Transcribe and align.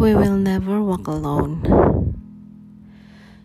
We 0.00 0.16
will 0.16 0.40
never 0.40 0.80
walk 0.80 1.12
alone. 1.12 1.60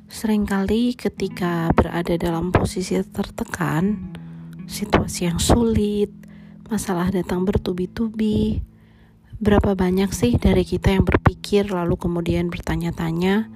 Seringkali 0.08 0.96
ketika 0.96 1.68
berada 1.76 2.16
dalam 2.16 2.56
posisi 2.56 2.96
tertekan, 2.96 4.16
situasi 4.64 5.28
yang 5.28 5.36
sulit, 5.36 6.16
masalah 6.72 7.12
datang 7.12 7.44
bertubi-tubi, 7.44 8.64
berapa 9.36 9.76
banyak 9.76 10.16
sih 10.16 10.40
dari 10.40 10.64
kita 10.64 10.96
yang 10.96 11.04
berpikir 11.04 11.68
lalu 11.68 12.00
kemudian 12.00 12.48
bertanya-tanya 12.48 13.52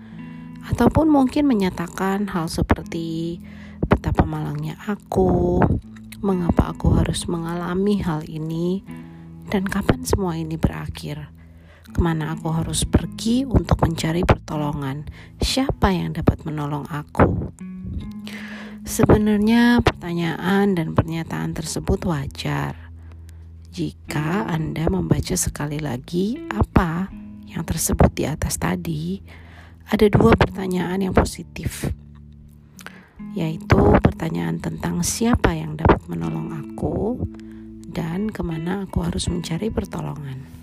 ataupun 0.67 1.07
mungkin 1.07 1.47
menyatakan 1.47 2.27
hal 2.27 2.51
seperti 2.51 3.39
betapa 3.87 4.27
malangnya 4.27 4.75
aku, 4.91 5.63
mengapa 6.19 6.75
aku 6.75 6.99
harus 6.99 7.31
mengalami 7.31 8.03
hal 8.03 8.27
ini, 8.27 8.83
dan 9.47 9.63
kapan 9.63 10.03
semua 10.03 10.35
ini 10.35 10.59
berakhir. 10.59 11.38
Ke 11.89 11.99
mana 11.99 12.37
aku 12.37 12.53
harus 12.53 12.85
pergi 12.85 13.43
untuk 13.45 13.81
mencari 13.81 14.21
pertolongan? 14.21 15.09
Siapa 15.41 15.93
yang 15.93 16.13
dapat 16.13 16.45
menolong 16.45 16.85
aku? 16.89 17.53
Sebenarnya, 18.85 19.81
pertanyaan 19.85 20.73
dan 20.73 20.97
pernyataan 20.97 21.53
tersebut 21.53 22.05
wajar. 22.09 22.73
Jika 23.69 24.49
Anda 24.49 24.89
membaca 24.89 25.37
sekali 25.37 25.77
lagi 25.77 26.41
apa 26.49 27.09
yang 27.45 27.61
tersebut 27.65 28.09
di 28.17 28.25
atas 28.25 28.57
tadi, 28.57 29.21
ada 29.89 30.05
dua 30.09 30.33
pertanyaan 30.37 31.05
yang 31.05 31.13
positif 31.13 31.89
yaitu 33.37 33.77
pertanyaan 34.01 34.57
tentang 34.57 35.05
siapa 35.05 35.53
yang 35.53 35.77
dapat 35.77 36.01
menolong 36.09 36.49
aku 36.55 37.19
dan 37.89 38.29
ke 38.29 38.41
mana 38.41 38.89
aku 38.89 39.05
harus 39.05 39.29
mencari 39.29 39.69
pertolongan. 39.69 40.58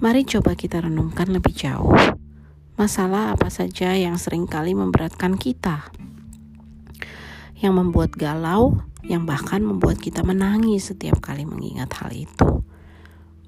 Mari 0.00 0.24
coba 0.24 0.56
kita 0.56 0.80
renungkan 0.80 1.28
lebih 1.28 1.52
jauh. 1.52 1.92
Masalah 2.80 3.36
apa 3.36 3.52
saja 3.52 3.92
yang 3.92 4.16
sering 4.16 4.48
kali 4.48 4.72
memberatkan 4.72 5.36
kita? 5.36 5.92
Yang 7.60 7.74
membuat 7.76 8.16
galau, 8.16 8.80
yang 9.04 9.28
bahkan 9.28 9.60
membuat 9.60 10.00
kita 10.00 10.24
menangis 10.24 10.88
setiap 10.88 11.20
kali 11.20 11.44
mengingat 11.44 11.92
hal 12.00 12.16
itu. 12.16 12.64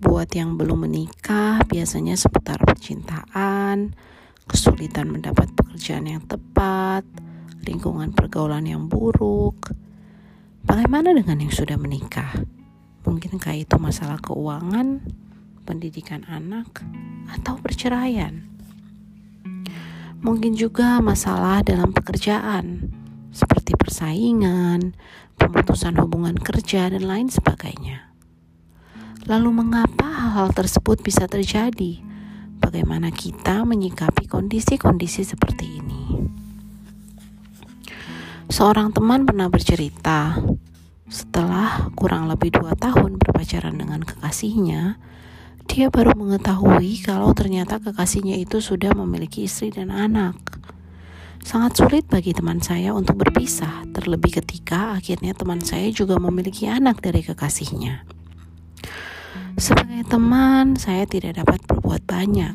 Buat 0.05 0.37
yang 0.37 0.61
belum 0.61 0.85
menikah, 0.85 1.65
biasanya 1.65 2.21
seputar 2.21 2.61
percintaan, 2.61 3.97
kesulitan 4.45 5.09
mendapat 5.09 5.49
pekerjaan 5.57 6.05
yang 6.05 6.21
tepat, 6.29 7.09
lingkungan 7.65 8.13
pergaulan 8.13 8.69
yang 8.69 8.93
buruk. 8.93 9.73
Bagaimana 10.69 11.17
dengan 11.17 11.49
yang 11.49 11.49
sudah 11.49 11.81
menikah? 11.81 12.45
Mungkinkah 13.09 13.57
itu 13.57 13.81
masalah 13.81 14.21
keuangan, 14.21 15.01
pendidikan 15.63 16.27
anak, 16.29 16.83
atau 17.31 17.59
perceraian? 17.59 18.45
Mungkin 20.23 20.55
juga 20.55 21.03
masalah 21.03 21.67
dalam 21.67 21.91
pekerjaan, 21.91 22.95
seperti 23.35 23.75
persaingan, 23.75 24.95
pemutusan 25.35 25.99
hubungan 25.99 26.39
kerja, 26.39 26.87
dan 26.93 27.03
lain 27.03 27.27
sebagainya. 27.27 28.15
Lalu, 29.27 29.51
mengapa 29.51 30.07
hal-hal 30.07 30.55
tersebut 30.55 31.03
bisa 31.03 31.27
terjadi? 31.27 31.99
Bagaimana 32.63 33.11
kita 33.11 33.67
menyikapi 33.67 34.31
kondisi-kondisi 34.31 35.27
seperti 35.27 35.83
ini? 35.83 36.03
Seorang 38.47 38.95
teman 38.95 39.27
pernah 39.27 39.51
bercerita, 39.51 40.39
setelah 41.11 41.91
kurang 41.99 42.31
lebih 42.31 42.55
dua 42.55 42.79
tahun 42.79 43.19
berpacaran 43.19 43.75
dengan 43.75 44.07
kekasihnya, 44.07 45.01
dia 45.73 45.89
baru 45.89 46.13
mengetahui 46.13 47.01
kalau 47.01 47.33
ternyata 47.33 47.81
kekasihnya 47.81 48.37
itu 48.37 48.61
sudah 48.61 48.93
memiliki 48.93 49.49
istri 49.49 49.73
dan 49.73 49.89
anak. 49.89 50.37
Sangat 51.41 51.81
sulit 51.81 52.05
bagi 52.13 52.37
teman 52.37 52.61
saya 52.61 52.93
untuk 52.93 53.17
berpisah, 53.17 53.89
terlebih 53.97 54.37
ketika 54.37 55.01
akhirnya 55.01 55.33
teman 55.33 55.65
saya 55.65 55.89
juga 55.89 56.21
memiliki 56.21 56.69
anak 56.69 57.01
dari 57.01 57.25
kekasihnya. 57.25 58.05
Sebagai 59.57 60.05
teman, 60.13 60.77
saya 60.77 61.09
tidak 61.09 61.41
dapat 61.41 61.65
berbuat 61.65 62.05
banyak, 62.05 62.53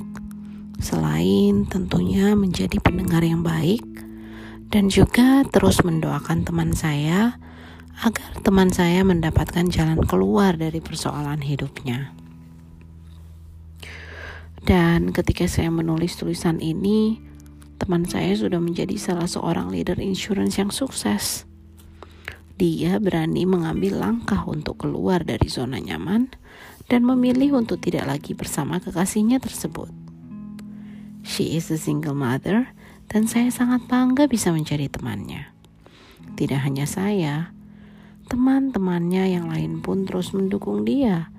selain 0.77 1.65
tentunya 1.65 2.37
menjadi 2.37 2.77
pendengar 2.77 3.25
yang 3.25 3.41
baik 3.41 3.81
dan 4.69 4.93
juga 4.93 5.41
terus 5.49 5.81
mendoakan 5.81 6.45
teman 6.45 6.69
saya 6.77 7.41
agar 7.97 8.29
teman 8.45 8.69
saya 8.69 9.01
mendapatkan 9.01 9.65
jalan 9.73 10.05
keluar 10.05 10.53
dari 10.53 10.77
persoalan 10.85 11.41
hidupnya. 11.41 12.13
Dan 14.67 15.15
ketika 15.15 15.47
saya 15.47 15.71
menulis 15.71 16.19
tulisan 16.19 16.59
ini, 16.59 17.23
teman 17.79 18.03
saya 18.03 18.35
sudah 18.35 18.59
menjadi 18.59 18.99
salah 18.99 19.23
seorang 19.23 19.71
leader 19.71 19.95
insurance 19.95 20.59
yang 20.59 20.75
sukses. 20.75 21.47
Dia 22.59 22.99
berani 22.99 23.47
mengambil 23.47 23.95
langkah 23.95 24.43
untuk 24.43 24.83
keluar 24.83 25.23
dari 25.23 25.47
zona 25.47 25.79
nyaman 25.79 26.35
dan 26.91 27.07
memilih 27.07 27.63
untuk 27.63 27.79
tidak 27.79 28.11
lagi 28.11 28.35
bersama 28.35 28.83
kekasihnya 28.83 29.39
tersebut. 29.39 29.87
She 31.23 31.55
is 31.55 31.71
a 31.71 31.79
single 31.79 32.19
mother 32.19 32.75
dan 33.07 33.23
saya 33.23 33.47
sangat 33.55 33.87
bangga 33.87 34.27
bisa 34.27 34.51
menjadi 34.51 34.91
temannya. 34.91 35.47
Tidak 36.35 36.59
hanya 36.59 36.83
saya, 36.83 37.55
teman-temannya 38.27 39.31
yang 39.31 39.47
lain 39.47 39.79
pun 39.79 40.03
terus 40.03 40.35
mendukung 40.35 40.83
dia, 40.83 41.31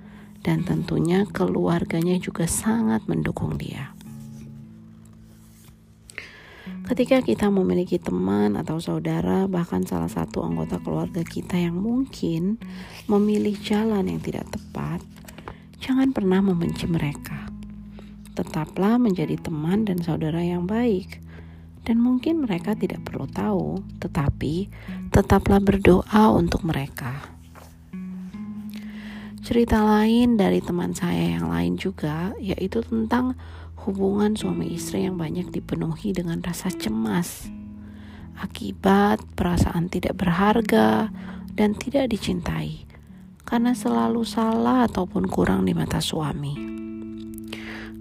dan 0.43 0.63
tentunya 0.63 1.27
keluarganya 1.29 2.15
juga 2.19 2.47
sangat 2.47 3.05
mendukung 3.05 3.59
dia. 3.59 3.93
Ketika 6.89 7.21
kita 7.21 7.53
memiliki 7.53 8.01
teman 8.01 8.57
atau 8.57 8.81
saudara, 8.81 9.45
bahkan 9.45 9.85
salah 9.85 10.09
satu 10.09 10.41
anggota 10.41 10.81
keluarga 10.81 11.21
kita 11.21 11.53
yang 11.53 11.77
mungkin 11.77 12.57
memilih 13.05 13.53
jalan 13.61 14.09
yang 14.09 14.17
tidak 14.17 14.49
tepat, 14.49 14.97
jangan 15.77 16.09
pernah 16.09 16.41
membenci 16.41 16.89
mereka. 16.89 17.45
Tetaplah 18.33 18.97
menjadi 18.97 19.37
teman 19.37 19.85
dan 19.85 20.01
saudara 20.01 20.41
yang 20.41 20.65
baik 20.65 21.21
dan 21.85 22.01
mungkin 22.01 22.41
mereka 22.45 22.73
tidak 22.73 23.05
perlu 23.05 23.29
tahu, 23.29 23.81
tetapi 24.01 24.69
tetaplah 25.13 25.61
berdoa 25.61 26.33
untuk 26.33 26.65
mereka. 26.65 27.38
Cerita 29.49 29.81
lain 29.81 30.37
dari 30.37 30.61
teman 30.61 30.93
saya 30.93 31.41
yang 31.41 31.49
lain 31.49 31.73
juga, 31.73 32.37
yaitu 32.37 32.85
tentang 32.85 33.33
hubungan 33.81 34.37
suami 34.37 34.77
istri 34.77 35.09
yang 35.09 35.17
banyak 35.17 35.49
dipenuhi 35.49 36.13
dengan 36.13 36.37
rasa 36.45 36.69
cemas 36.69 37.49
akibat 38.39 39.19
perasaan 39.35 39.91
tidak 39.91 40.15
berharga 40.15 41.11
dan 41.53 41.75
tidak 41.75 42.07
dicintai 42.07 42.87
karena 43.43 43.75
selalu 43.75 44.23
salah 44.23 44.87
ataupun 44.87 45.27
kurang 45.27 45.67
di 45.67 45.75
mata 45.75 45.99
suami. 45.99 46.55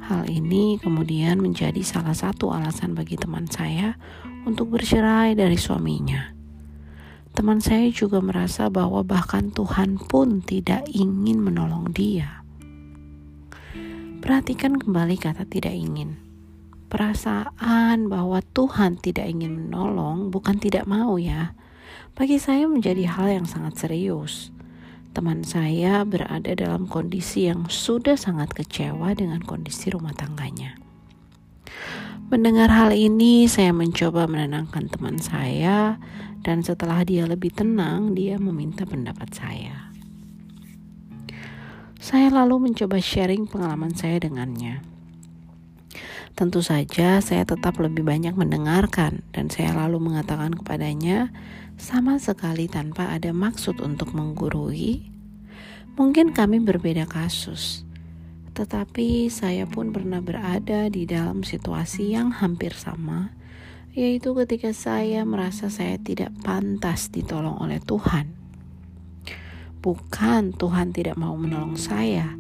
Hal 0.09 0.25
ini 0.30 0.80
kemudian 0.80 1.42
menjadi 1.42 1.80
salah 1.84 2.16
satu 2.16 2.48
alasan 2.48 2.97
bagi 2.97 3.16
teman 3.16 3.44
saya 3.48 3.98
untuk 4.48 4.72
bercerai 4.72 5.36
dari 5.36 5.56
suaminya. 5.56 6.38
Teman 7.38 7.62
saya 7.62 7.87
juga 7.94 8.19
merasa 8.19 8.66
bahwa 8.66 9.06
bahkan 9.06 9.54
Tuhan 9.54 9.94
pun 10.10 10.43
tidak 10.43 10.91
ingin 10.91 11.38
menolong 11.38 11.94
dia. 11.94 12.43
Perhatikan 14.19 14.75
kembali 14.75 15.15
kata 15.15 15.47
"tidak 15.47 15.71
ingin". 15.71 16.19
Perasaan 16.91 18.10
bahwa 18.10 18.43
Tuhan 18.43 18.98
tidak 18.98 19.31
ingin 19.31 19.54
menolong 19.54 20.34
bukan 20.34 20.59
tidak 20.59 20.91
mau, 20.91 21.15
ya. 21.15 21.54
Bagi 22.19 22.43
saya, 22.43 22.66
menjadi 22.66 23.06
hal 23.06 23.31
yang 23.31 23.47
sangat 23.47 23.86
serius 23.86 24.51
teman 25.15 25.42
saya 25.42 26.07
berada 26.07 26.54
dalam 26.54 26.86
kondisi 26.86 27.51
yang 27.51 27.66
sudah 27.66 28.15
sangat 28.15 28.54
kecewa 28.54 29.15
dengan 29.18 29.42
kondisi 29.42 29.91
rumah 29.91 30.15
tangganya. 30.15 30.87
Mendengar 32.28 32.69
hal 32.69 32.92
ini, 32.92 33.48
saya 33.48 33.72
mencoba 33.72 34.28
menenangkan 34.28 34.84
teman 34.92 35.16
saya, 35.16 35.97
dan 36.45 36.60
setelah 36.60 37.01
dia 37.01 37.25
lebih 37.25 37.48
tenang, 37.57 38.13
dia 38.13 38.36
meminta 38.36 38.84
pendapat 38.84 39.33
saya. 39.33 39.89
Saya 41.97 42.28
lalu 42.28 42.69
mencoba 42.69 43.01
sharing 43.01 43.48
pengalaman 43.48 43.97
saya 43.97 44.21
dengannya. 44.21 44.84
Tentu 46.36 46.60
saja, 46.60 47.25
saya 47.25 47.48
tetap 47.48 47.80
lebih 47.80 48.04
banyak 48.04 48.36
mendengarkan, 48.36 49.24
dan 49.33 49.48
saya 49.48 49.72
lalu 49.72 49.97
mengatakan 49.97 50.53
kepadanya, 50.53 51.33
sama 51.81 52.21
sekali 52.21 52.69
tanpa 52.69 53.09
ada 53.09 53.33
maksud 53.33 53.81
untuk 53.81 54.13
menggurui. 54.13 55.09
Mungkin 55.97 56.36
kami 56.36 56.60
berbeda 56.60 57.09
kasus, 57.09 57.87
tetapi 58.59 59.31
saya 59.31 59.71
pun 59.71 59.95
pernah 59.95 60.19
berada 60.19 60.91
di 60.91 61.07
dalam 61.07 61.47
situasi 61.47 62.10
yang 62.19 62.34
hampir 62.34 62.75
sama, 62.75 63.31
yaitu 63.95 64.34
ketika 64.34 64.75
saya 64.75 65.22
merasa 65.22 65.71
saya 65.71 65.95
tidak 65.95 66.34
pantas 66.43 67.07
ditolong 67.15 67.55
oleh 67.63 67.78
Tuhan. 67.78 68.34
Bukan 69.78 70.59
Tuhan 70.59 70.91
tidak 70.91 71.15
mau 71.15 71.39
menolong 71.39 71.78
saya, 71.78 72.34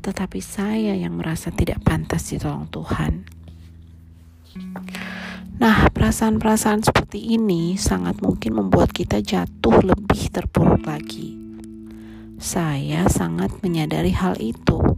tetapi 0.00 0.40
saya 0.40 0.96
yang 0.96 1.20
merasa 1.20 1.52
tidak 1.52 1.84
pantas 1.84 2.32
ditolong 2.32 2.64
Tuhan. 2.72 3.28
Nah, 5.60 5.92
perasaan-perasaan 5.92 6.88
seperti 6.88 7.36
ini 7.36 7.76
sangat 7.76 8.24
mungkin 8.24 8.56
membuat 8.56 8.96
kita 8.96 9.20
jatuh 9.20 9.84
lebih 9.84 10.32
terpuruk 10.32 10.88
lagi. 10.88 11.36
Saya 12.40 13.04
sangat 13.12 13.60
menyadari 13.60 14.16
hal 14.16 14.40
itu, 14.40 14.96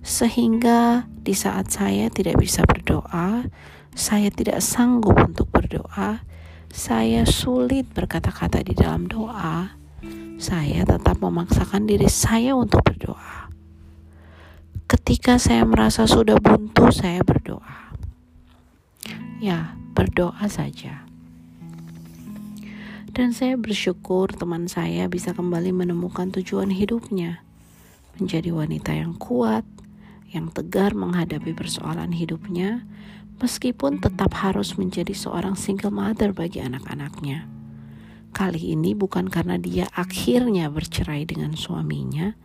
sehingga 0.00 1.04
di 1.20 1.36
saat 1.36 1.68
saya 1.68 2.08
tidak 2.08 2.40
bisa 2.40 2.64
berdoa, 2.64 3.44
saya 3.92 4.32
tidak 4.32 4.64
sanggup 4.64 5.16
untuk 5.20 5.52
berdoa, 5.52 6.24
saya 6.72 7.28
sulit 7.28 7.84
berkata-kata 7.92 8.64
di 8.64 8.72
dalam 8.72 9.10
doa, 9.10 9.76
saya 10.40 10.88
tetap 10.88 11.20
memaksakan 11.20 11.84
diri 11.84 12.08
saya 12.08 12.56
untuk 12.56 12.80
berdoa. 12.80 13.52
Ketika 14.90 15.36
saya 15.38 15.62
merasa 15.68 16.08
sudah 16.08 16.40
buntu, 16.40 16.90
saya 16.90 17.22
berdoa. 17.22 17.94
Ya, 19.38 19.78
berdoa 19.94 20.48
saja. 20.50 21.06
Dan 23.10 23.34
saya 23.34 23.58
bersyukur 23.58 24.32
teman 24.32 24.70
saya 24.70 25.10
bisa 25.10 25.34
kembali 25.34 25.74
menemukan 25.74 26.30
tujuan 26.30 26.70
hidupnya. 26.70 27.42
Menjadi 28.18 28.50
wanita 28.54 28.94
yang 28.94 29.14
kuat, 29.18 29.66
yang 30.30 30.50
tegar 30.54 30.94
menghadapi 30.94 31.52
persoalan 31.52 32.14
hidupnya, 32.14 32.86
meskipun 33.42 33.98
tetap 33.98 34.30
harus 34.38 34.78
menjadi 34.78 35.10
seorang 35.10 35.58
single 35.58 35.90
mother 35.90 36.30
bagi 36.30 36.62
anak-anaknya. 36.62 37.50
Kali 38.30 38.78
ini 38.78 38.94
bukan 38.94 39.26
karena 39.26 39.58
dia 39.58 39.90
akhirnya 39.90 40.70
bercerai 40.70 41.26
dengan 41.26 41.58
suaminya, 41.58 42.38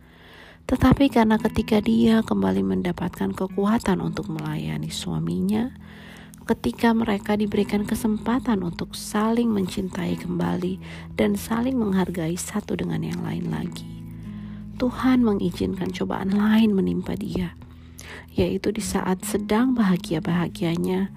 tetapi 0.66 1.14
karena 1.14 1.38
ketika 1.38 1.78
dia 1.78 2.26
kembali 2.26 2.66
mendapatkan 2.66 3.38
kekuatan 3.38 4.02
untuk 4.02 4.34
melayani 4.34 4.90
suaminya, 4.90 5.70
ketika 6.50 6.90
mereka 6.90 7.38
diberikan 7.38 7.86
kesempatan 7.86 8.66
untuk 8.66 8.98
saling 8.98 9.54
mencintai 9.54 10.18
kembali 10.18 10.82
dan 11.14 11.38
saling 11.38 11.78
menghargai 11.78 12.34
satu 12.34 12.74
dengan 12.78 13.06
yang 13.06 13.22
lain 13.22 13.54
lagi. 13.54 13.94
Tuhan 14.82 15.22
mengizinkan 15.22 15.94
cobaan 15.94 16.34
lain 16.34 16.74
menimpa 16.74 17.14
dia, 17.14 17.54
yaitu 18.36 18.76
di 18.76 18.84
saat 18.84 19.24
sedang 19.24 19.72
bahagia-bahagianya. 19.74 21.10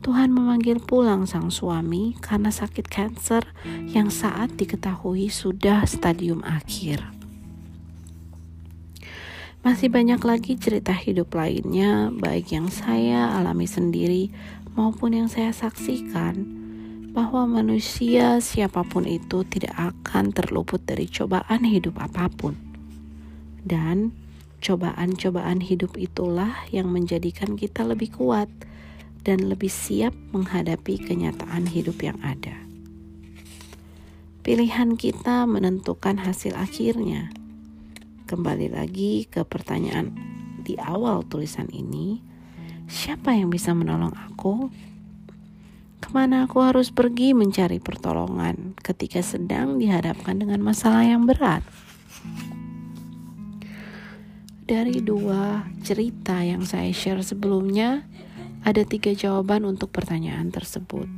Tuhan 0.00 0.32
memanggil 0.32 0.80
pulang 0.80 1.28
sang 1.28 1.52
suami 1.52 2.16
karena 2.24 2.48
sakit 2.48 2.88
kanker 2.88 3.44
yang 3.92 4.08
saat 4.08 4.56
diketahui 4.56 5.28
sudah 5.28 5.84
stadium 5.84 6.40
akhir. 6.40 7.04
Masih 9.60 9.92
banyak 9.92 10.24
lagi 10.24 10.56
cerita 10.56 10.96
hidup 10.96 11.36
lainnya, 11.36 12.08
baik 12.16 12.48
yang 12.48 12.72
saya 12.72 13.36
alami 13.36 13.68
sendiri 13.68 14.32
maupun 14.72 15.12
yang 15.12 15.28
saya 15.28 15.52
saksikan 15.52 16.48
bahwa 17.12 17.60
manusia 17.60 18.40
siapa 18.40 18.80
pun 18.88 19.04
itu 19.04 19.44
tidak 19.44 19.76
akan 19.76 20.32
terluput 20.32 20.80
dari 20.88 21.04
cobaan 21.12 21.60
hidup 21.68 22.00
apa 22.00 22.32
pun. 22.32 22.56
Dan 23.60 24.16
cobaan-cobaan 24.60 25.64
hidup 25.64 25.96
itulah 25.96 26.64
yang 26.70 26.92
menjadikan 26.92 27.56
kita 27.56 27.82
lebih 27.82 28.12
kuat 28.12 28.48
dan 29.26 29.48
lebih 29.48 29.68
siap 29.72 30.14
menghadapi 30.30 31.00
kenyataan 31.00 31.68
hidup 31.68 32.00
yang 32.00 32.20
ada. 32.20 32.56
Pilihan 34.40 34.96
kita 34.96 35.44
menentukan 35.44 36.20
hasil 36.20 36.56
akhirnya. 36.56 37.28
Kembali 38.24 38.72
lagi 38.72 39.26
ke 39.26 39.42
pertanyaan 39.44 40.14
di 40.62 40.78
awal 40.78 41.26
tulisan 41.26 41.66
ini, 41.72 42.30
Siapa 42.90 43.38
yang 43.38 43.54
bisa 43.54 43.70
menolong 43.70 44.10
aku? 44.18 44.66
Ke 46.02 46.10
mana 46.10 46.50
aku 46.50 46.58
harus 46.58 46.90
pergi 46.90 47.38
mencari 47.38 47.78
pertolongan 47.78 48.74
ketika 48.82 49.22
sedang 49.22 49.78
dihadapkan 49.78 50.42
dengan 50.42 50.58
masalah 50.58 51.06
yang 51.06 51.22
berat? 51.22 51.62
Dari 54.70 55.02
dua 55.02 55.66
cerita 55.82 56.46
yang 56.46 56.62
saya 56.62 56.94
share 56.94 57.26
sebelumnya, 57.26 58.06
ada 58.62 58.86
tiga 58.86 59.10
jawaban 59.10 59.66
untuk 59.66 59.90
pertanyaan 59.90 60.54
tersebut. 60.54 61.10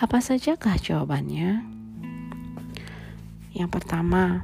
Apa 0.00 0.24
sajakah 0.24 0.80
jawabannya? 0.80 1.68
Yang 3.52 3.70
pertama, 3.76 4.40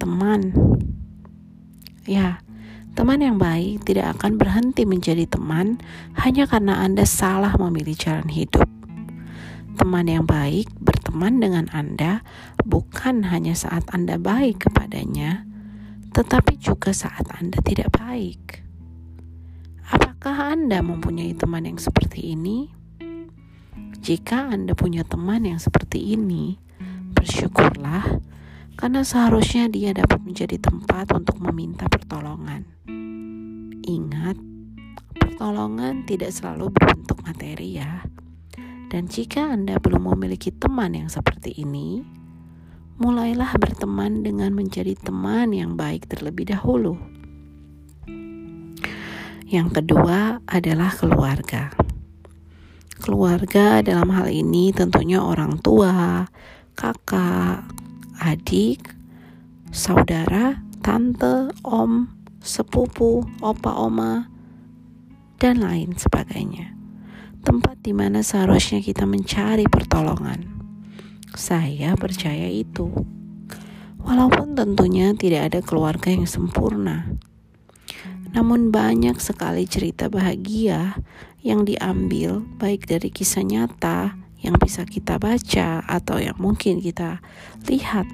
teman. 0.00 0.56
Ya, 2.08 2.40
Teman 2.96 3.20
yang 3.20 3.36
baik 3.36 3.88
tidak 3.88 4.16
akan 4.16 4.40
berhenti 4.40 4.88
menjadi 4.88 5.28
teman 5.28 5.76
hanya 6.24 6.44
karena 6.44 6.80
Anda 6.84 7.04
salah 7.04 7.52
memilih 7.56 7.96
jalan 7.96 8.28
hidup. 8.28 8.68
Teman 9.76 10.08
yang 10.08 10.24
baik 10.24 10.72
berteman 10.76 11.40
dengan 11.40 11.68
Anda 11.72 12.24
bukan 12.64 13.28
hanya 13.28 13.56
saat 13.56 13.88
Anda 13.96 14.20
baik 14.20 14.68
kepadanya, 14.68 15.51
tetapi 16.12 16.60
juga 16.60 16.92
saat 16.92 17.24
Anda 17.32 17.58
tidak 17.64 17.96
baik. 17.96 18.60
Apakah 19.92 20.52
Anda 20.52 20.84
mempunyai 20.84 21.32
teman 21.32 21.64
yang 21.64 21.80
seperti 21.80 22.36
ini? 22.36 22.68
Jika 24.02 24.52
Anda 24.52 24.76
punya 24.76 25.08
teman 25.08 25.48
yang 25.48 25.56
seperti 25.56 26.12
ini, 26.12 26.60
bersyukurlah 27.16 28.20
karena 28.76 29.06
seharusnya 29.06 29.70
dia 29.72 29.94
dapat 29.96 30.20
menjadi 30.20 30.58
tempat 30.58 31.14
untuk 31.16 31.38
meminta 31.38 31.86
pertolongan. 31.86 32.66
Ingat, 33.82 34.36
pertolongan 35.16 36.02
tidak 36.04 36.34
selalu 36.34 36.72
berbentuk 36.74 37.22
materi 37.22 37.78
ya. 37.78 38.02
Dan 38.92 39.08
jika 39.08 39.54
Anda 39.54 39.80
belum 39.80 40.12
memiliki 40.12 40.52
teman 40.52 40.92
yang 40.92 41.08
seperti 41.08 41.56
ini, 41.56 42.04
mulailah 43.02 43.58
berteman 43.58 44.22
dengan 44.22 44.54
menjadi 44.54 44.94
teman 44.94 45.50
yang 45.50 45.74
baik 45.74 46.06
terlebih 46.06 46.54
dahulu. 46.54 46.94
Yang 49.50 49.82
kedua 49.82 50.38
adalah 50.46 50.94
keluarga. 50.94 51.74
Keluarga 53.02 53.82
dalam 53.82 54.14
hal 54.14 54.30
ini 54.30 54.70
tentunya 54.70 55.18
orang 55.18 55.58
tua, 55.58 56.30
kakak, 56.78 57.66
adik, 58.22 58.94
saudara, 59.74 60.62
tante, 60.78 61.50
om, 61.66 62.06
sepupu, 62.38 63.26
opa, 63.42 63.82
oma, 63.82 64.30
dan 65.42 65.58
lain 65.58 65.98
sebagainya. 65.98 66.78
Tempat 67.42 67.82
di 67.82 67.90
mana 67.90 68.22
seharusnya 68.22 68.78
kita 68.78 69.02
mencari 69.02 69.66
pertolongan. 69.66 70.51
Saya 71.32 71.96
percaya 71.96 72.44
itu. 72.44 72.92
Walaupun 74.04 74.52
tentunya 74.52 75.16
tidak 75.16 75.48
ada 75.48 75.60
keluarga 75.64 76.12
yang 76.12 76.28
sempurna. 76.28 77.08
Namun 78.36 78.68
banyak 78.68 79.16
sekali 79.16 79.64
cerita 79.64 80.12
bahagia 80.12 80.96
yang 81.40 81.64
diambil 81.64 82.44
baik 82.60 82.84
dari 82.84 83.08
kisah 83.08 83.44
nyata 83.44 84.16
yang 84.44 84.60
bisa 84.60 84.84
kita 84.84 85.16
baca 85.16 85.80
atau 85.88 86.20
yang 86.20 86.36
mungkin 86.36 86.84
kita 86.84 87.24
lihat. 87.64 88.04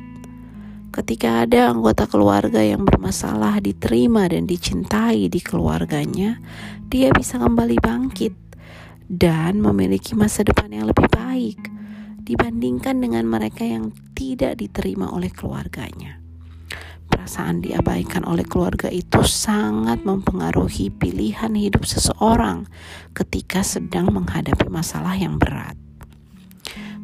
Ketika 0.94 1.42
ada 1.42 1.74
anggota 1.74 2.06
keluarga 2.06 2.62
yang 2.62 2.86
bermasalah 2.86 3.58
diterima 3.58 4.30
dan 4.30 4.46
dicintai 4.46 5.26
di 5.26 5.40
keluarganya, 5.42 6.38
dia 6.86 7.10
bisa 7.10 7.38
kembali 7.38 7.82
bangkit 7.82 8.34
dan 9.08 9.58
memiliki 9.58 10.14
masa 10.14 10.44
depan 10.44 10.68
yang 10.70 10.86
lebih 10.86 11.08
baik 11.08 11.67
dibandingkan 12.28 13.00
dengan 13.00 13.24
mereka 13.24 13.64
yang 13.64 13.88
tidak 14.12 14.60
diterima 14.60 15.08
oleh 15.08 15.32
keluarganya. 15.32 16.20
Perasaan 17.08 17.64
diabaikan 17.64 18.28
oleh 18.28 18.44
keluarga 18.44 18.92
itu 18.92 19.24
sangat 19.24 20.04
mempengaruhi 20.04 20.92
pilihan 20.92 21.56
hidup 21.56 21.88
seseorang 21.88 22.68
ketika 23.16 23.64
sedang 23.64 24.12
menghadapi 24.12 24.68
masalah 24.68 25.16
yang 25.16 25.40
berat. 25.40 25.72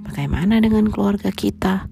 Bagaimana 0.04 0.60
dengan 0.60 0.92
keluarga 0.92 1.32
kita? 1.32 1.88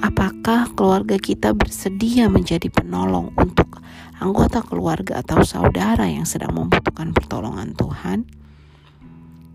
Apakah 0.00 0.72
keluarga 0.72 1.20
kita 1.20 1.52
bersedia 1.52 2.32
menjadi 2.32 2.72
penolong 2.72 3.36
untuk 3.36 3.84
anggota 4.16 4.64
keluarga 4.64 5.20
atau 5.20 5.44
saudara 5.44 6.08
yang 6.08 6.24
sedang 6.24 6.56
membutuhkan 6.56 7.12
pertolongan 7.12 7.76
Tuhan? 7.76 8.24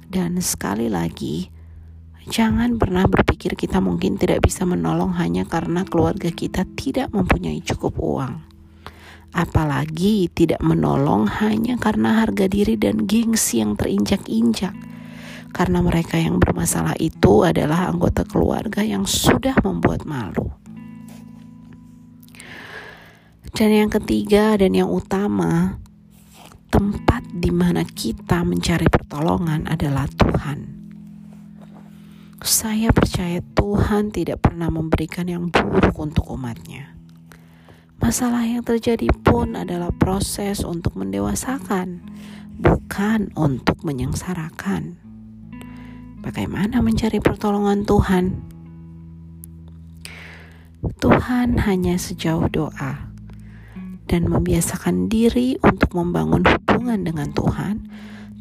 Dan 0.05 0.37
sekali 0.37 0.85
lagi, 0.85 1.54
jangan 2.25 2.81
pernah 2.81 3.05
berpikir 3.05 3.53
kita 3.53 3.77
mungkin 3.81 4.17
tidak 4.17 4.45
bisa 4.45 4.65
menolong 4.65 5.13
hanya 5.17 5.45
karena 5.45 5.85
keluarga 5.85 6.33
kita 6.33 6.65
tidak 6.73 7.13
mempunyai 7.13 7.61
cukup 7.61 7.97
uang. 8.01 8.41
Apalagi 9.35 10.31
tidak 10.31 10.63
menolong 10.63 11.27
hanya 11.27 11.75
karena 11.75 12.23
harga 12.23 12.47
diri 12.47 12.79
dan 12.79 13.03
gengsi 13.03 13.59
yang 13.59 13.75
terinjak-injak 13.75 14.73
karena 15.55 15.79
mereka 15.79 16.19
yang 16.19 16.35
bermasalah 16.35 16.99
itu 16.99 17.47
adalah 17.47 17.87
anggota 17.87 18.27
keluarga 18.27 18.83
yang 18.83 19.07
sudah 19.07 19.55
membuat 19.63 20.03
malu. 20.03 20.51
Dan 23.55 23.71
yang 23.71 23.87
ketiga 23.87 24.59
dan 24.59 24.75
yang 24.75 24.91
utama, 24.91 25.79
tempat 26.67 27.23
di 27.31 27.55
mana 27.55 27.87
kita 27.87 28.43
mencari 28.43 28.91
pertolongan 28.91 29.63
adalah 29.71 30.11
Tuhan. 30.11 30.74
Saya 32.43 32.91
percaya 32.91 33.39
Tuhan 33.55 34.11
tidak 34.11 34.43
pernah 34.43 34.67
memberikan 34.67 35.23
yang 35.31 35.47
buruk 35.47 35.95
untuk 35.95 36.27
umatnya. 36.27 36.91
Masalah 38.03 38.43
yang 38.43 38.59
terjadi 38.59 39.07
pun 39.23 39.55
adalah 39.55 39.95
proses 39.95 40.67
untuk 40.67 40.99
mendewasakan, 40.99 42.03
bukan 42.59 43.31
untuk 43.39 43.79
menyengsarakan. 43.87 44.99
Bagaimana 46.19 46.83
mencari 46.83 47.23
pertolongan 47.23 47.87
Tuhan? 47.87 48.35
Tuhan 50.99 51.63
hanya 51.63 51.95
sejauh 51.95 52.51
doa 52.51 53.15
dan 54.11 54.27
membiasakan 54.27 55.07
diri 55.07 55.55
untuk 55.63 55.95
membangun 55.95 56.43
hubungan 56.43 57.07
dengan 57.07 57.31
Tuhan 57.31 57.87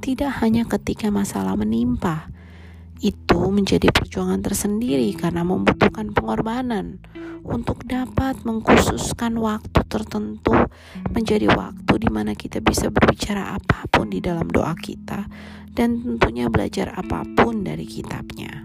tidak 0.02 0.42
hanya 0.42 0.66
ketika 0.66 1.14
masalah 1.14 1.54
menimpa. 1.54 2.28
Itu 3.02 3.50
menjadi 3.50 3.90
perjuangan 3.90 4.42
tersendiri 4.44 5.10
karena 5.18 5.42
membutuhkan 5.42 6.14
pengorbanan 6.14 7.02
untuk 7.44 7.84
dapat 7.84 8.40
mengkhususkan 8.46 9.36
waktu 9.36 9.80
tertentu 9.84 10.56
menjadi 11.12 11.52
waktu 11.52 11.92
di 12.00 12.08
mana 12.08 12.32
kita 12.32 12.64
bisa 12.64 12.88
berbicara 12.88 13.54
apa 13.60 13.84
pun 13.92 14.08
di 14.08 14.24
dalam 14.24 14.48
doa 14.48 14.72
kita 14.72 15.28
dan 15.74 16.00
tentunya 16.00 16.48
belajar 16.48 16.94
apa 16.96 17.26
pun 17.36 17.66
dari 17.66 17.84
kitabnya. 17.84 18.64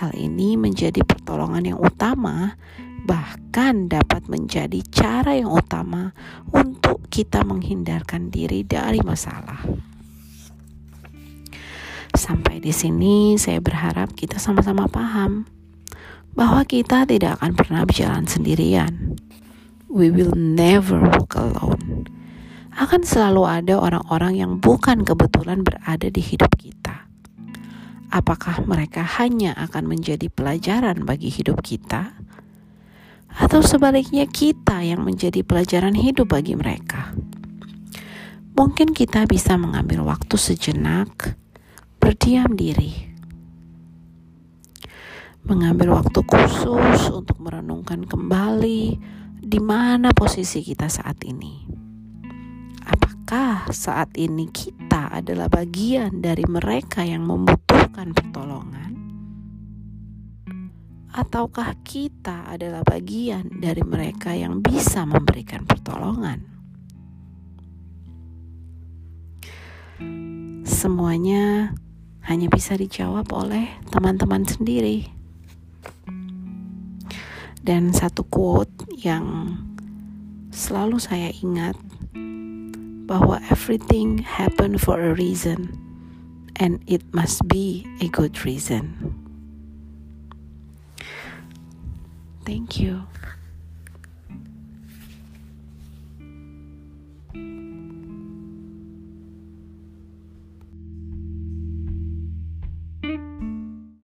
Hal 0.00 0.16
ini 0.16 0.56
menjadi 0.56 1.04
pertolongan 1.04 1.74
yang 1.74 1.80
utama, 1.80 2.56
bahkan 3.04 3.88
dapat 3.90 4.28
menjadi 4.32 4.80
cara 4.88 5.36
yang 5.36 5.52
utama 5.52 6.16
untuk 6.54 7.04
kita 7.12 7.44
menghindarkan 7.44 8.32
diri 8.32 8.64
dari 8.64 9.04
masalah. 9.04 9.79
Sampai 12.30 12.62
di 12.62 12.70
sini, 12.70 13.34
saya 13.34 13.58
berharap 13.58 14.14
kita 14.14 14.38
sama-sama 14.38 14.86
paham 14.86 15.50
bahwa 16.38 16.62
kita 16.62 17.02
tidak 17.02 17.42
akan 17.42 17.58
pernah 17.58 17.82
berjalan 17.82 18.22
sendirian. 18.22 19.18
We 19.90 20.14
will 20.14 20.38
never 20.38 21.02
walk 21.02 21.34
alone. 21.34 22.06
Akan 22.78 23.02
selalu 23.02 23.42
ada 23.50 23.82
orang-orang 23.82 24.38
yang 24.38 24.52
bukan 24.62 25.02
kebetulan 25.02 25.66
berada 25.66 26.06
di 26.06 26.22
hidup 26.22 26.54
kita 26.54 27.10
apakah 28.10 28.62
mereka 28.66 29.02
hanya 29.02 29.54
akan 29.54 29.90
menjadi 29.90 30.30
pelajaran 30.30 31.06
bagi 31.06 31.30
hidup 31.30 31.62
kita, 31.62 32.14
atau 33.30 33.62
sebaliknya 33.62 34.26
kita 34.30 34.82
yang 34.82 35.06
menjadi 35.06 35.46
pelajaran 35.46 35.94
hidup 35.94 36.34
bagi 36.34 36.58
mereka. 36.58 37.14
Mungkin 38.58 38.92
kita 38.92 39.24
bisa 39.30 39.54
mengambil 39.54 40.02
waktu 40.02 40.34
sejenak, 40.34 41.39
berdiam 42.00 42.56
diri, 42.56 43.12
mengambil 45.44 46.00
waktu 46.00 46.24
khusus 46.24 47.12
untuk 47.12 47.36
merenungkan 47.38 48.08
kembali 48.08 48.96
di 49.40 49.60
mana 49.60 50.08
posisi 50.16 50.64
kita 50.64 50.88
saat 50.88 51.20
ini. 51.28 51.68
Apakah 52.88 53.68
saat 53.70 54.16
ini 54.16 54.48
kita 54.50 55.12
adalah 55.12 55.46
bagian 55.46 56.18
dari 56.24 56.42
mereka 56.48 57.04
yang 57.04 57.28
membutuhkan 57.28 58.16
pertolongan? 58.16 58.92
Ataukah 61.10 61.74
kita 61.82 62.46
adalah 62.46 62.86
bagian 62.86 63.60
dari 63.60 63.82
mereka 63.82 64.30
yang 64.32 64.62
bisa 64.62 65.02
memberikan 65.02 65.66
pertolongan? 65.66 66.46
Semuanya 70.62 71.74
hanya 72.30 72.46
bisa 72.46 72.78
dijawab 72.78 73.26
oleh 73.34 73.66
teman-teman 73.90 74.46
sendiri. 74.46 75.10
Dan 77.58 77.90
satu 77.90 78.22
quote 78.22 78.70
yang 78.94 79.58
selalu 80.54 81.02
saya 81.02 81.34
ingat 81.42 81.74
bahwa 83.10 83.42
everything 83.50 84.22
happen 84.22 84.78
for 84.78 85.02
a 85.02 85.10
reason 85.10 85.74
and 86.62 86.78
it 86.86 87.02
must 87.10 87.42
be 87.50 87.82
a 87.98 88.06
good 88.06 88.46
reason. 88.46 88.94
Thank 92.46 92.78
you. 92.78 93.09